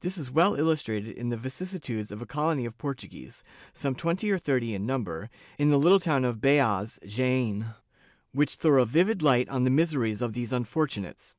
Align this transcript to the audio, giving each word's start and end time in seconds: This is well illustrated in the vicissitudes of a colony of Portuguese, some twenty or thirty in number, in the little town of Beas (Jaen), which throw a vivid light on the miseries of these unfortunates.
This 0.00 0.18
is 0.18 0.30
well 0.30 0.54
illustrated 0.54 1.16
in 1.16 1.30
the 1.30 1.36
vicissitudes 1.38 2.10
of 2.12 2.20
a 2.20 2.26
colony 2.26 2.66
of 2.66 2.76
Portuguese, 2.76 3.42
some 3.72 3.94
twenty 3.94 4.30
or 4.30 4.36
thirty 4.36 4.74
in 4.74 4.84
number, 4.84 5.30
in 5.56 5.70
the 5.70 5.78
little 5.78 5.98
town 5.98 6.26
of 6.26 6.42
Beas 6.42 6.98
(Jaen), 7.06 7.68
which 8.32 8.56
throw 8.56 8.82
a 8.82 8.84
vivid 8.84 9.22
light 9.22 9.48
on 9.48 9.64
the 9.64 9.70
miseries 9.70 10.20
of 10.20 10.34
these 10.34 10.52
unfortunates. 10.52 11.36